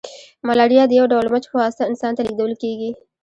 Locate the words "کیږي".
2.63-2.91